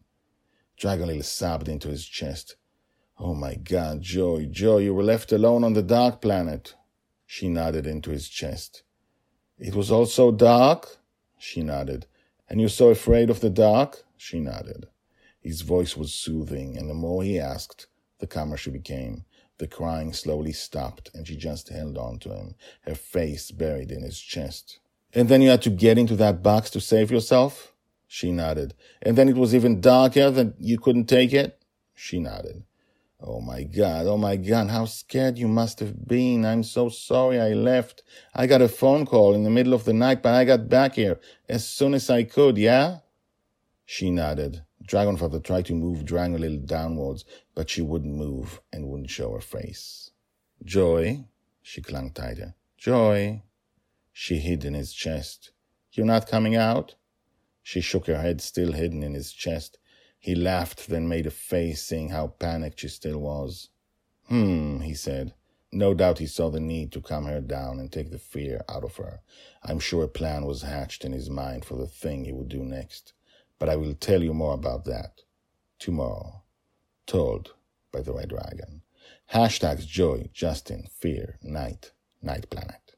Dragonlil 0.80 1.24
sobbed 1.24 1.68
into 1.68 1.90
his 1.90 2.06
chest. 2.06 2.56
Oh 3.24 3.36
my 3.36 3.54
God, 3.54 4.02
Joy, 4.02 4.48
Joy, 4.50 4.80
you 4.80 4.96
were 4.96 5.04
left 5.04 5.32
alone 5.32 5.64
on 5.64 5.74
the 5.74 5.84
dark 5.84 6.22
planet. 6.22 6.74
She 7.28 7.50
nodded 7.50 7.86
into 7.86 8.10
his 8.10 8.28
chest. 8.28 8.82
It 9.60 9.76
was 9.76 9.92
all 9.92 10.08
so 10.08 10.32
dark? 10.32 10.98
She 11.38 11.62
nodded. 11.62 12.08
And 12.50 12.60
you're 12.60 12.68
so 12.68 12.90
afraid 12.90 13.30
of 13.30 13.40
the 13.40 13.52
dark? 13.52 14.06
She 14.18 14.40
nodded. 14.40 14.88
His 15.40 15.62
voice 15.62 15.96
was 15.96 16.16
soothing, 16.16 16.76
and 16.76 16.90
the 16.90 16.96
more 16.96 17.22
he 17.22 17.40
asked, 17.40 17.86
the 18.18 18.26
calmer 18.26 18.58
she 18.58 18.72
became. 18.72 19.26
The 19.60 19.68
crying 19.68 20.14
slowly 20.14 20.52
stopped, 20.52 21.12
and 21.14 21.28
she 21.28 21.36
just 21.36 21.70
held 21.70 22.00
on 22.00 22.18
to 22.20 22.34
him, 22.34 22.56
her 22.88 22.96
face 22.96 23.52
buried 23.52 23.92
in 23.92 24.02
his 24.02 24.20
chest. 24.20 24.80
And 25.14 25.30
then 25.30 25.44
you 25.44 25.50
had 25.50 25.62
to 25.62 25.70
get 25.70 26.00
into 26.00 26.16
that 26.16 26.42
box 26.42 26.72
to 26.72 26.82
save 26.82 27.12
yourself? 27.12 27.76
She 28.08 28.32
nodded. 28.32 28.74
And 29.00 29.16
then 29.16 29.30
it 29.30 29.38
was 29.38 29.54
even 29.54 29.80
darker 29.80 30.32
that 30.32 30.56
you 30.58 30.80
couldn't 30.80 31.06
take 31.06 31.34
it? 31.34 31.62
She 31.94 32.20
nodded. 32.20 32.64
Oh 33.24 33.40
my 33.40 33.64
God, 33.64 34.08
oh 34.08 34.18
my 34.18 34.36
God, 34.36 34.70
how 34.70 34.86
scared 34.86 35.38
you 35.38 35.48
must 35.48 35.80
have 35.80 36.08
been. 36.08 36.44
I'm 36.44 36.64
so 36.64 36.90
sorry 36.90 37.40
I 37.40 37.50
left. 37.50 38.02
I 38.34 38.48
got 38.48 38.64
a 38.64 38.68
phone 38.68 39.06
call 39.06 39.36
in 39.36 39.44
the 39.44 39.52
middle 39.52 39.76
of 39.76 39.86
the 39.86 39.94
night, 39.94 40.24
but 40.24 40.34
I 40.34 40.44
got 40.44 40.70
back 40.70 40.96
here 40.96 41.20
as 41.48 41.68
soon 41.68 41.94
as 41.94 42.10
I 42.10 42.24
could, 42.24 42.58
yeah? 42.58 43.00
She 43.86 44.10
nodded. 44.10 44.64
Dragonfather 44.88 45.44
tried 45.44 45.68
to 45.68 45.76
move 45.76 46.04
Dragon 46.04 46.36
a 46.36 46.40
little 46.40 46.58
downwards, 46.58 47.24
but 47.54 47.70
she 47.70 47.84
wouldn't 47.84 48.16
move 48.16 48.60
and 48.74 48.88
wouldn't 48.88 49.12
show 49.12 49.34
her 49.34 49.40
face. 49.40 50.10
Joy, 50.64 51.26
she 51.62 51.82
clung 51.82 52.12
tighter. 52.12 52.56
Joy. 52.78 53.44
She 54.12 54.40
hid 54.40 54.66
in 54.66 54.74
his 54.74 54.94
chest. 54.94 55.52
You're 55.92 56.08
not 56.08 56.28
coming 56.28 56.56
out? 56.56 56.96
She 57.62 57.82
shook 57.82 58.08
her 58.08 58.20
head, 58.20 58.42
still 58.42 58.72
hidden 58.72 59.04
in 59.04 59.14
his 59.14 59.32
chest. 59.32 59.78
He 60.22 60.36
laughed, 60.36 60.88
then 60.88 61.10
made 61.10 61.26
a 61.26 61.32
face, 61.32 61.82
seeing 61.82 62.10
how 62.10 62.28
panicked 62.28 62.80
she 62.80 62.90
still 62.90 63.18
was. 63.20 63.70
Hmm, 64.28 64.82
he 64.82 64.94
said. 64.94 65.34
No 65.72 65.96
doubt 65.96 66.20
he 66.20 66.28
saw 66.28 66.52
the 66.52 66.60
need 66.60 66.92
to 66.92 67.02
calm 67.02 67.26
her 67.26 67.42
down 67.42 67.80
and 67.80 67.92
take 67.92 68.12
the 68.12 68.20
fear 68.20 68.62
out 68.70 68.84
of 68.84 68.98
her. 68.98 69.22
I'm 69.64 69.80
sure 69.80 70.04
a 70.04 70.08
plan 70.08 70.46
was 70.46 70.62
hatched 70.62 71.04
in 71.04 71.12
his 71.12 71.30
mind 71.30 71.66
for 71.66 71.76
the 71.76 71.88
thing 71.88 72.24
he 72.24 72.34
would 72.34 72.50
do 72.50 72.64
next. 72.64 73.14
But 73.58 73.68
I 73.68 73.78
will 73.78 73.96
tell 73.96 74.22
you 74.22 74.34
more 74.34 74.54
about 74.54 74.86
that 74.86 75.22
tomorrow. 75.80 76.44
Told 77.08 77.56
by 77.92 78.02
the 78.02 78.14
Red 78.14 78.30
Dragon. 78.30 78.84
Hashtags 79.34 79.88
Joy, 79.88 80.30
Justin, 80.34 80.88
Fear, 81.00 81.40
Night, 81.42 81.94
Night 82.22 82.48
Planet. 82.52 82.91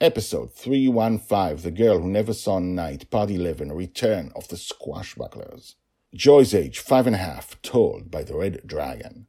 Episode 0.00 0.54
315 0.54 1.56
The 1.56 1.72
Girl 1.72 1.98
Who 1.98 2.06
Never 2.06 2.32
Saw 2.32 2.60
Night, 2.60 3.10
Part 3.10 3.32
11 3.32 3.72
Return 3.72 4.30
of 4.36 4.46
the 4.46 4.54
Squashbucklers. 4.54 5.74
Joy's 6.14 6.54
age, 6.54 6.78
five 6.78 7.08
and 7.08 7.16
a 7.16 7.18
half, 7.18 7.60
told 7.62 8.08
by 8.08 8.22
the 8.22 8.36
Red 8.36 8.60
Dragon. 8.64 9.26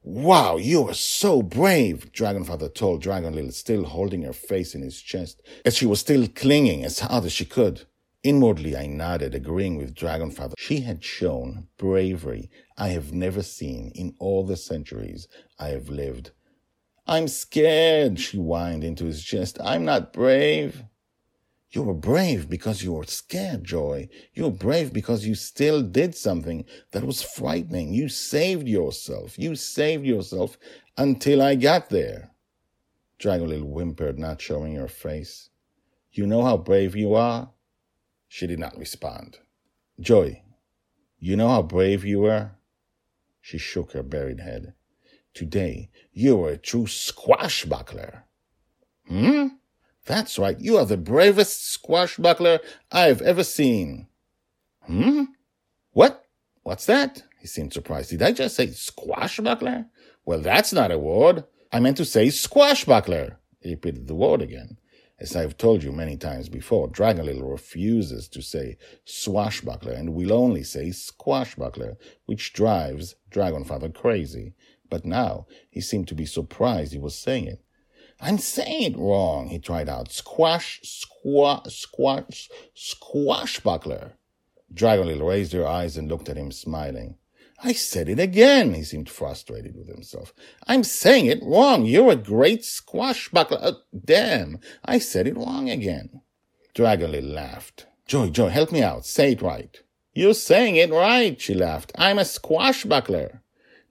Wow, 0.00 0.58
you 0.58 0.88
are 0.88 0.94
so 0.94 1.42
brave, 1.42 2.12
Dragonfather 2.12 2.72
told 2.72 3.02
Dragonlil, 3.02 3.52
still 3.52 3.82
holding 3.82 4.22
her 4.22 4.32
face 4.32 4.76
in 4.76 4.82
his 4.82 5.02
chest, 5.02 5.42
as 5.64 5.76
she 5.76 5.86
was 5.86 5.98
still 5.98 6.28
clinging 6.28 6.84
as 6.84 7.00
hard 7.00 7.24
as 7.24 7.32
she 7.32 7.44
could. 7.44 7.82
Inwardly, 8.22 8.76
I 8.76 8.86
nodded, 8.86 9.34
agreeing 9.34 9.76
with 9.76 9.96
Dragonfather. 9.96 10.54
She 10.56 10.82
had 10.82 11.02
shown 11.02 11.66
bravery 11.78 12.48
I 12.78 12.90
have 12.90 13.12
never 13.12 13.42
seen 13.42 13.90
in 13.96 14.14
all 14.20 14.44
the 14.46 14.56
centuries 14.56 15.26
I 15.58 15.70
have 15.70 15.88
lived. 15.88 16.30
I'm 17.06 17.28
scared, 17.28 18.18
she 18.18 18.38
whined 18.38 18.82
into 18.82 19.04
his 19.04 19.22
chest. 19.22 19.58
I'm 19.62 19.84
not 19.84 20.12
brave. 20.12 20.84
You 21.70 21.82
were 21.82 21.94
brave 21.94 22.48
because 22.48 22.82
you 22.82 22.92
were 22.92 23.04
scared, 23.04 23.64
Joy. 23.64 24.08
You 24.32 24.44
were 24.44 24.50
brave 24.50 24.92
because 24.92 25.26
you 25.26 25.34
still 25.34 25.82
did 25.82 26.14
something 26.14 26.64
that 26.92 27.04
was 27.04 27.20
frightening. 27.20 27.92
You 27.92 28.08
saved 28.08 28.68
yourself. 28.68 29.38
You 29.38 29.56
saved 29.56 30.06
yourself 30.06 30.56
until 30.96 31.42
I 31.42 31.56
got 31.56 31.90
there. 31.90 32.30
Dragonlil 33.18 33.64
whimpered, 33.64 34.18
not 34.18 34.40
showing 34.40 34.76
her 34.76 34.88
face. 34.88 35.50
You 36.12 36.26
know 36.26 36.42
how 36.42 36.56
brave 36.56 36.94
you 36.94 37.14
are? 37.14 37.50
She 38.28 38.46
did 38.46 38.58
not 38.58 38.78
respond. 38.78 39.38
Joy, 40.00 40.42
you 41.18 41.36
know 41.36 41.48
how 41.48 41.62
brave 41.62 42.04
you 42.04 42.20
were? 42.20 42.52
She 43.40 43.58
shook 43.58 43.92
her 43.92 44.02
buried 44.02 44.40
head. 44.40 44.74
Today, 45.34 45.90
you 46.12 46.42
are 46.44 46.50
a 46.50 46.56
true 46.56 46.84
squashbuckler. 46.84 48.22
Hmm? 49.08 49.48
That's 50.06 50.38
right. 50.38 50.58
You 50.60 50.78
are 50.78 50.86
the 50.86 50.96
bravest 50.96 51.82
squashbuckler 51.82 52.60
I've 52.92 53.20
ever 53.20 53.42
seen. 53.42 54.06
Hmm? 54.82 55.24
What? 55.92 56.24
What's 56.62 56.86
that? 56.86 57.24
He 57.40 57.46
seemed 57.46 57.72
surprised. 57.72 58.10
Did 58.10 58.22
I 58.22 58.32
just 58.32 58.56
say 58.56 58.68
squashbuckler? 58.68 59.86
Well, 60.24 60.40
that's 60.40 60.72
not 60.72 60.92
a 60.92 60.98
word. 60.98 61.44
I 61.72 61.80
meant 61.80 61.96
to 61.98 62.04
say 62.04 62.28
squashbuckler. 62.28 63.36
He 63.60 63.70
repeated 63.70 64.06
the 64.06 64.14
word 64.14 64.40
again. 64.40 64.78
As 65.18 65.36
I've 65.36 65.56
told 65.56 65.82
you 65.82 65.92
many 65.92 66.16
times 66.16 66.48
before, 66.48 66.88
Dragonlil 66.88 67.50
refuses 67.50 68.28
to 68.28 68.42
say 68.42 68.76
swashbuckler 69.04 69.92
and 69.92 70.14
will 70.14 70.32
only 70.32 70.64
say 70.64 70.88
squashbuckler, 70.88 71.96
which 72.26 72.52
drives 72.52 73.14
Dragonfather 73.30 73.94
crazy. 73.94 74.54
But 74.90 75.04
now 75.04 75.46
he 75.70 75.80
seemed 75.80 76.08
to 76.08 76.14
be 76.14 76.26
surprised 76.26 76.92
he 76.92 76.98
was 76.98 77.14
saying 77.14 77.46
it. 77.46 77.62
I'm 78.20 78.38
saying 78.38 78.82
it 78.92 78.98
wrong, 78.98 79.48
he 79.48 79.58
tried 79.58 79.88
out. 79.88 80.12
Squash, 80.12 80.80
squash, 80.82 81.74
squash, 81.74 82.48
squashbuckler. 82.76 84.12
Dragonlil 84.72 85.26
raised 85.26 85.52
her 85.52 85.66
eyes 85.66 85.96
and 85.96 86.08
looked 86.08 86.28
at 86.28 86.36
him, 86.36 86.50
smiling. 86.50 87.16
I 87.62 87.72
said 87.72 88.08
it 88.08 88.18
again. 88.18 88.74
He 88.74 88.82
seemed 88.82 89.08
frustrated 89.08 89.76
with 89.76 89.88
himself. 89.88 90.34
I'm 90.66 90.84
saying 90.84 91.26
it 91.26 91.42
wrong. 91.42 91.86
You're 91.86 92.12
a 92.12 92.16
great 92.16 92.62
squashbuckler. 92.62 93.58
Uh, 93.60 93.72
damn, 94.04 94.58
I 94.84 94.98
said 94.98 95.26
it 95.26 95.36
wrong 95.36 95.70
again. 95.70 96.20
Dragonlil 96.74 97.32
laughed. 97.32 97.86
Joy, 98.06 98.30
Joy, 98.30 98.48
help 98.48 98.72
me 98.72 98.82
out. 98.82 99.06
Say 99.06 99.32
it 99.32 99.42
right. 99.42 99.80
You're 100.12 100.34
saying 100.34 100.76
it 100.76 100.90
right, 100.90 101.40
she 101.40 101.54
laughed. 101.54 101.92
I'm 101.96 102.18
a 102.18 102.22
squashbuckler. 102.22 103.40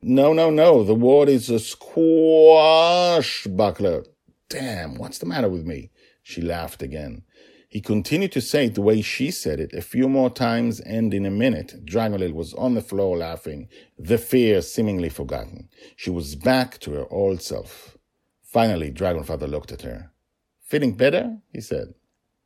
No, 0.06 0.34
no, 0.34 0.50
no. 0.50 0.84
The 0.84 0.94
word 0.94 1.30
is 1.30 1.50
a 1.50 1.60
squash 1.60 3.48
buckler. 3.48 4.04
Damn, 4.50 4.96
what's 4.96 5.18
the 5.18 5.26
matter 5.26 5.48
with 5.48 5.66
me? 5.66 5.92
She 6.22 6.42
laughed 6.42 6.82
again. 6.82 7.24
He 7.70 7.80
continued 7.80 8.34
to 8.34 8.42
say 8.42 8.66
it 8.66 8.76
the 8.76 8.82
way 8.82 9.02
she 9.02 9.32
said 9.32 9.62
it 9.62 9.72
a 9.74 9.82
few 9.82 10.10
more 10.10 10.30
times, 10.30 10.82
and 10.82 11.14
in 11.14 11.26
a 11.26 11.32
minute, 11.32 11.86
Dragonlil 11.86 12.34
was 12.34 12.54
on 12.56 12.74
the 12.74 12.82
floor 12.82 13.16
laughing, 13.16 13.70
the 13.98 14.18
fear 14.18 14.62
seemingly 14.62 15.08
forgotten. 15.08 15.70
She 15.96 16.10
was 16.10 16.36
back 16.36 16.80
to 16.80 16.92
her 16.92 17.08
old 17.10 17.42
self. 17.42 17.98
Finally, 18.44 18.92
Dragonfather 18.92 19.50
looked 19.50 19.72
at 19.72 19.84
her. 19.84 20.12
Feeling 20.60 20.98
better? 20.98 21.38
he 21.54 21.62
said. 21.62 21.94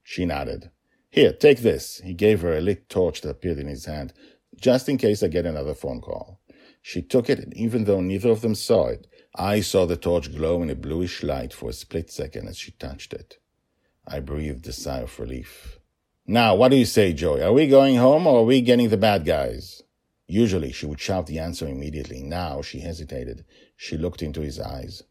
She 0.04 0.26
nodded. 0.28 0.70
Here, 1.10 1.34
take 1.34 1.62
this. 1.62 2.02
He 2.06 2.14
gave 2.14 2.42
her 2.42 2.56
a 2.56 2.62
lit 2.62 2.88
torch 2.88 3.22
that 3.22 3.32
appeared 3.32 3.58
in 3.58 3.68
his 3.68 3.86
hand, 3.86 4.14
just 4.56 4.88
in 4.88 5.00
case 5.00 5.24
I 5.24 5.28
get 5.28 5.48
another 5.48 5.74
phone 5.74 6.02
call. 6.02 6.40
She 6.90 7.02
took 7.02 7.30
it, 7.30 7.40
and 7.40 7.54
even 7.54 7.84
though 7.84 8.00
neither 8.00 8.30
of 8.30 8.40
them 8.40 8.56
saw 8.56 8.88
it, 8.88 9.08
I 9.36 9.60
saw 9.60 9.86
the 9.86 9.98
torch 9.98 10.34
glow 10.34 10.64
in 10.64 10.70
a 10.70 10.76
bluish 10.76 11.22
light 11.22 11.52
for 11.52 11.70
a 11.70 11.74
split 11.74 12.10
second 12.10 12.48
as 12.48 12.58
she 12.58 12.72
touched 12.72 13.12
it. 13.12 13.40
I 14.08 14.22
breathed 14.22 14.66
a 14.68 14.72
sigh 14.72 15.00
of 15.00 15.20
relief. 15.20 15.80
Now, 16.26 16.56
what 16.56 16.70
do 16.70 16.78
you 16.78 16.86
say, 16.86 17.12
Joey? 17.12 17.44
Are 17.44 17.52
we 17.52 17.68
going 17.68 17.98
home 17.98 18.26
or 18.26 18.40
are 18.40 18.44
we 18.46 18.62
getting 18.62 18.88
the 18.88 18.96
bad 18.96 19.26
guys? 19.26 19.84
Usually 20.28 20.72
she 20.72 20.86
would 20.86 21.02
shout 21.02 21.28
the 21.28 21.40
answer 21.40 21.68
immediately. 21.68 22.24
Now 22.24 22.62
she 22.62 22.80
hesitated. 22.80 23.44
She 23.76 23.98
looked 23.98 24.24
into 24.24 24.40
his 24.40 24.58
eyes. 24.58 25.04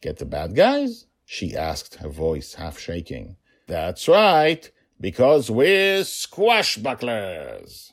Get 0.00 0.16
the 0.20 0.24
bad 0.24 0.54
guys? 0.56 1.04
She 1.26 1.54
asked, 1.54 1.96
her 1.96 2.08
voice 2.08 2.54
half 2.54 2.78
shaking. 2.78 3.36
That's 3.66 4.08
right. 4.08 4.70
because 4.98 5.50
we're 5.50 6.00
squashbucklers. 6.00 7.92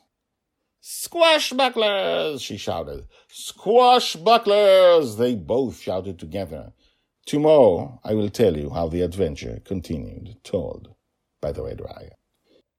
Squashbucklers, 0.88 2.40
she 2.40 2.56
shouted. 2.56 3.04
Squashbucklers, 3.30 5.18
they 5.18 5.34
both 5.34 5.78
shouted 5.78 6.18
together. 6.18 6.72
Tomorrow 7.26 8.00
I 8.04 8.14
will 8.14 8.30
tell 8.30 8.56
you 8.56 8.70
how 8.70 8.88
the 8.88 9.02
adventure 9.02 9.60
continued, 9.66 10.42
told 10.42 10.94
by 11.42 11.52
the 11.52 11.62
Red 11.62 11.76
Dragon. 11.76 12.12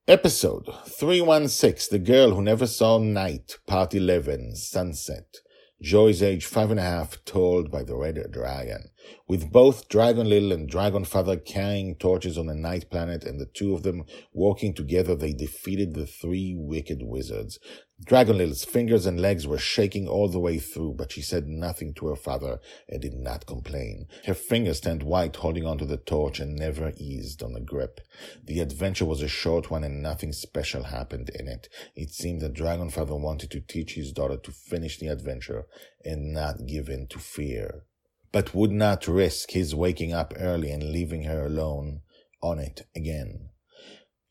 Episode 0.07 0.65
316 0.87 1.99
The 1.99 2.03
Girl 2.03 2.33
Who 2.33 2.41
Never 2.41 2.65
Saw 2.65 2.97
Night, 2.97 3.59
Part 3.67 3.93
11 3.93 4.55
Sunset. 4.55 5.35
Joy's 5.79 6.23
age 6.23 6.47
five 6.47 6.71
and 6.71 6.79
a 6.79 6.83
half, 6.83 7.23
told 7.25 7.69
by 7.69 7.83
the 7.83 7.95
Red 7.95 8.31
Dragon. 8.31 8.89
With 9.27 9.51
both 9.51 9.89
Dragon 9.89 10.27
Little 10.27 10.51
and 10.51 10.67
Dragon 10.67 11.05
Father 11.05 11.37
carrying 11.37 11.95
torches 11.95 12.37
on 12.37 12.47
the 12.47 12.55
night 12.55 12.89
planet 12.89 13.23
and 13.23 13.39
the 13.39 13.45
two 13.45 13.73
of 13.73 13.83
them 13.83 14.05
walking 14.33 14.73
together, 14.73 15.15
they 15.15 15.33
defeated 15.33 15.93
the 15.93 16.05
three 16.05 16.55
wicked 16.57 17.03
wizards. 17.03 17.59
Dragon 18.05 18.37
Little's 18.37 18.63
fingers 18.63 19.05
and 19.05 19.19
legs 19.19 19.45
were 19.45 19.57
shaking 19.57 20.07
all 20.07 20.29
the 20.29 20.39
way 20.39 20.57
through, 20.57 20.93
but 20.93 21.11
she 21.11 21.21
said 21.21 21.47
nothing 21.47 21.93
to 21.95 22.07
her 22.07 22.15
father 22.15 22.59
and 22.87 23.01
did 23.01 23.13
not 23.13 23.45
complain. 23.45 24.07
Her 24.25 24.33
fingers 24.33 24.79
turned 24.79 25.03
white 25.03 25.35
holding 25.35 25.65
onto 25.65 25.85
the 25.85 25.97
torch 25.97 26.39
and 26.39 26.55
never 26.55 26.93
eased 26.97 27.43
on 27.43 27.53
the 27.53 27.59
grip. 27.59 27.99
The 28.43 28.61
adventure 28.61 29.05
was 29.05 29.21
a 29.21 29.27
short 29.27 29.69
one 29.69 29.83
and 29.83 30.01
nothing 30.01 30.31
special 30.31 30.83
happened 30.83 31.29
in 31.29 31.47
it. 31.47 31.67
It 31.93 32.11
seemed 32.11 32.41
that 32.41 32.53
Dragon 32.53 32.89
Father 32.89 33.15
wanted 33.15 33.51
to 33.51 33.59
teach 33.59 33.95
his 33.95 34.13
daughter 34.13 34.37
to 34.37 34.51
finish 34.51 34.97
the 34.97 35.07
adventure 35.07 35.65
and 36.05 36.33
not 36.33 36.65
give 36.65 36.87
in 36.87 37.07
to 37.07 37.19
fear, 37.19 37.83
but 38.31 38.53
would 38.53 38.71
not 38.71 39.07
risk 39.07 39.51
his 39.51 39.75
waking 39.75 40.13
up 40.13 40.33
early 40.37 40.71
and 40.71 40.91
leaving 40.91 41.23
her 41.23 41.45
alone 41.45 42.01
on 42.41 42.59
it 42.59 42.87
again. 42.95 43.49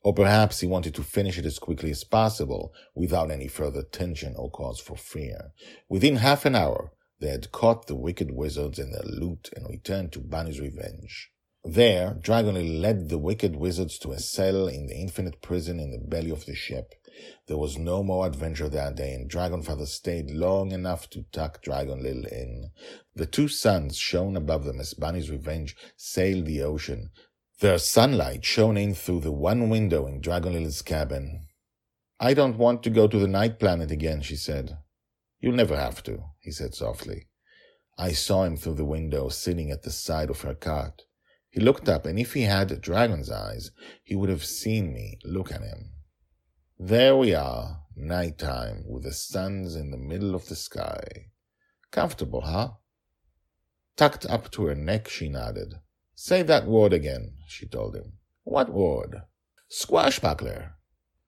Or 0.02 0.14
perhaps 0.14 0.60
he 0.60 0.66
wanted 0.66 0.94
to 0.94 1.02
finish 1.02 1.38
it 1.38 1.44
as 1.44 1.58
quickly 1.58 1.90
as 1.90 2.04
possible 2.04 2.72
without 2.94 3.30
any 3.30 3.48
further 3.48 3.82
tension 3.82 4.34
or 4.36 4.50
cause 4.50 4.80
for 4.80 4.96
fear. 4.96 5.52
Within 5.88 6.16
half 6.16 6.44
an 6.44 6.54
hour, 6.54 6.92
they 7.20 7.28
had 7.28 7.50
caught 7.50 7.88
the 7.88 7.96
wicked 7.96 8.30
wizards 8.30 8.78
and 8.78 8.94
their 8.94 9.02
loot 9.02 9.50
and 9.56 9.68
returned 9.68 10.12
to 10.12 10.20
Bonny's 10.20 10.60
Revenge. 10.60 11.30
There, 11.64 12.14
Dragonly 12.14 12.78
led 12.78 13.08
the 13.08 13.18
wicked 13.18 13.56
wizards 13.56 13.98
to 13.98 14.12
a 14.12 14.20
cell 14.20 14.68
in 14.68 14.86
the 14.86 14.96
infinite 14.96 15.42
prison 15.42 15.80
in 15.80 15.90
the 15.90 15.98
belly 15.98 16.30
of 16.30 16.46
the 16.46 16.54
ship. 16.54 16.94
There 17.46 17.56
was 17.56 17.78
no 17.78 18.02
more 18.02 18.26
adventure 18.26 18.68
that 18.68 18.96
day, 18.96 19.12
and 19.12 19.30
Dragonfather 19.30 19.87
stayed 19.87 20.30
long 20.30 20.72
enough 20.72 21.08
to 21.10 21.25
tuck 21.32 21.62
Dragon 21.62 22.02
Little 22.02 22.26
in. 22.26 22.70
The 23.14 23.26
two 23.26 23.48
suns 23.48 23.96
shone 23.96 24.37
above 24.37 24.64
them 24.64 24.80
as 24.80 24.94
Bonny's 24.94 25.30
Revenge 25.30 25.76
sailed 25.96 26.46
the 26.46 26.62
ocean, 26.62 27.10
their 27.60 27.78
sunlight 27.78 28.44
shone 28.44 28.76
in 28.76 28.94
through 28.94 29.20
the 29.20 29.32
one 29.32 29.68
window 29.68 30.06
in 30.06 30.20
Dragon 30.20 30.52
Lily's 30.52 30.82
cabin. 30.82 31.48
I 32.20 32.34
don't 32.34 32.56
want 32.56 32.82
to 32.84 32.90
go 32.90 33.08
to 33.08 33.18
the 33.18 33.26
night 33.26 33.58
planet 33.58 33.90
again, 33.90 34.22
she 34.22 34.37
said. 34.37 34.78
You'll 35.40 35.54
never 35.54 35.76
have 35.76 36.02
to, 36.04 36.25
he 36.40 36.50
said 36.50 36.75
softly. 36.75 37.28
I 37.96 38.12
saw 38.12 38.44
him 38.44 38.56
through 38.56 38.75
the 38.75 38.84
window 38.84 39.28
sitting 39.28 39.72
at 39.72 39.82
the 39.82 39.90
side 39.90 40.30
of 40.30 40.42
her 40.42 40.54
cot. 40.54 41.02
He 41.50 41.60
looked 41.60 41.88
up, 41.88 42.06
and 42.06 42.18
if 42.18 42.34
he 42.34 42.42
had 42.42 42.80
dragon's 42.80 43.30
eyes, 43.30 43.72
he 44.04 44.14
would 44.14 44.28
have 44.28 44.44
seen 44.44 44.92
me 44.92 45.18
look 45.25 45.50
at 45.50 45.62
him. 45.62 45.92
There 46.80 47.16
we 47.16 47.35
are, 47.35 47.80
night 47.97 48.38
time, 48.38 48.85
with 48.87 49.02
the 49.02 49.12
suns 49.12 49.75
in 49.75 49.90
the 49.90 49.97
middle 49.97 50.37
of 50.37 50.47
the 50.47 50.54
sky. 50.54 51.26
Comfortable, 51.90 52.42
huh? 52.42 52.75
Tucked 53.97 54.26
up 54.26 54.49
to 54.52 54.66
her 54.66 54.76
neck, 54.76 55.08
she 55.08 55.28
nodded. 55.28 55.75
Say 56.14 56.42
that 56.42 56.68
word 56.68 56.92
again, 56.92 57.35
she 57.49 57.66
told 57.66 57.97
him. 57.97 58.12
What 58.44 58.73
word? 58.73 59.23
Squashbuckler. 59.68 60.75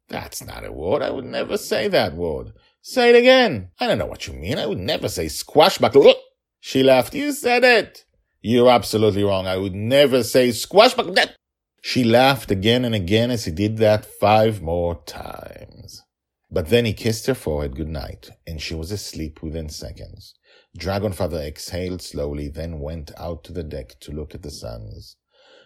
That's 0.08 0.40
not 0.44 0.64
a 0.64 0.70
word. 0.70 1.02
I 1.02 1.10
would 1.10 1.24
never 1.24 1.56
say 1.56 1.88
that 1.88 2.14
word. 2.14 2.52
Say 2.80 3.10
it 3.10 3.16
again. 3.16 3.70
I 3.80 3.88
don't 3.88 3.98
know 3.98 4.06
what 4.06 4.28
you 4.28 4.34
mean. 4.34 4.56
I 4.56 4.66
would 4.66 4.78
never 4.78 5.08
say 5.08 5.26
squashbuckler. 5.26 6.14
She 6.60 6.84
laughed. 6.84 7.12
You 7.12 7.32
said 7.32 7.64
it. 7.64 8.04
You're 8.40 8.70
absolutely 8.70 9.24
wrong. 9.24 9.48
I 9.48 9.56
would 9.56 9.74
never 9.74 10.22
say 10.22 10.50
squashbuckler. 10.50 11.32
She 11.80 12.04
laughed 12.04 12.50
again 12.50 12.84
and 12.84 12.94
again 12.94 13.30
as 13.30 13.46
he 13.46 13.50
did 13.50 13.78
that 13.78 14.04
five 14.04 14.60
more 14.60 15.02
times. 15.06 16.02
But 16.50 16.68
then 16.68 16.84
he 16.84 16.92
kissed 16.92 17.26
her 17.26 17.34
forehead 17.34 17.76
good 17.76 17.88
night, 17.88 18.30
and 18.46 18.60
she 18.60 18.74
was 18.74 18.90
asleep 18.90 19.42
within 19.42 19.68
seconds. 19.68 20.34
Dragonfather 20.76 21.40
exhaled 21.46 22.02
slowly, 22.02 22.48
then 22.48 22.80
went 22.80 23.12
out 23.16 23.44
to 23.44 23.52
the 23.52 23.62
deck 23.62 23.98
to 24.00 24.12
look 24.12 24.34
at 24.34 24.42
the 24.42 24.50
suns. 24.50 25.16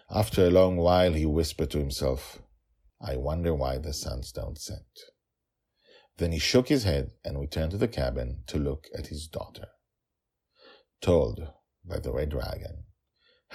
After 0.09 0.45
a 0.45 0.51
long 0.51 0.77
while, 0.77 1.13
he 1.13 1.25
whispered 1.25 1.71
to 1.71 1.79
himself, 1.79 2.39
I 3.01 3.17
wonder 3.17 3.53
why 3.53 3.77
the 3.77 3.93
suns 3.93 4.31
don't 4.31 4.59
set. 4.59 4.85
Then 6.17 6.31
he 6.31 6.39
shook 6.39 6.69
his 6.69 6.83
head 6.83 7.11
and 7.23 7.39
returned 7.39 7.71
to 7.71 7.77
the 7.77 7.87
cabin 7.87 8.43
to 8.47 8.57
look 8.57 8.87
at 8.97 9.07
his 9.07 9.27
daughter. 9.27 9.67
Told 11.01 11.47
by 11.83 11.99
the 11.99 12.11
Red 12.11 12.29
Dragon. 12.29 12.85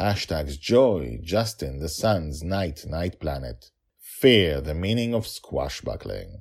Hashtags 0.00 0.58
Joy, 0.58 1.18
Justin, 1.22 1.78
the 1.78 1.88
Suns, 1.90 2.42
Night, 2.42 2.86
Night 2.86 3.20
Planet. 3.20 3.70
Fear, 3.98 4.62
the 4.62 4.72
meaning 4.72 5.12
of 5.14 5.26
squashbuckling. 5.26 6.36